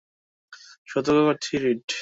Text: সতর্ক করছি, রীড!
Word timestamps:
সতর্ক 0.87 1.19
করছি, 1.27 1.53
রীড! 1.63 1.81